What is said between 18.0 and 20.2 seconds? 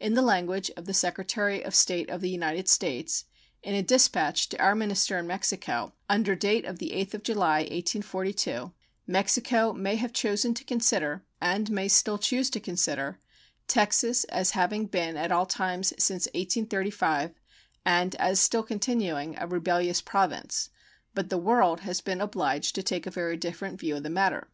as still continuing, a rebellious